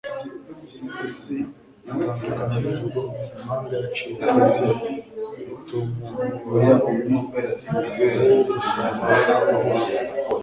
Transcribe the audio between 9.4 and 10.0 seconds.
ubura